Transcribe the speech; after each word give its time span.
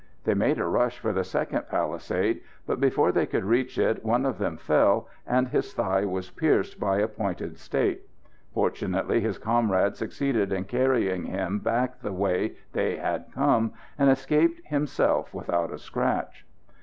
They 0.23 0.33
made 0.33 0.57
a 0.57 0.65
rush 0.65 0.97
for 0.97 1.13
the 1.13 1.23
second 1.23 1.69
palisade, 1.69 2.41
but 2.65 2.79
before 2.79 3.11
they 3.11 3.27
could 3.27 3.43
reach 3.43 3.77
it 3.77 4.03
one 4.03 4.25
of 4.25 4.39
them 4.39 4.57
fell, 4.57 5.07
and 5.27 5.49
his 5.49 5.75
thigh 5.75 6.05
was 6.05 6.31
pierced 6.31 6.79
by 6.79 6.97
a 6.97 7.07
pointed 7.07 7.59
stake. 7.59 8.09
Fortunately, 8.51 9.21
his 9.21 9.37
comrade 9.37 9.95
succeeded 9.95 10.51
in 10.51 10.63
carrying 10.63 11.25
him 11.25 11.59
back 11.59 11.99
the 11.99 12.13
way 12.13 12.53
they 12.73 12.95
had 12.95 13.25
come, 13.31 13.73
and 13.95 14.09
escaped 14.09 14.65
himself 14.65 15.35
without 15.35 15.71
a 15.71 15.77
scratch. 15.77 16.47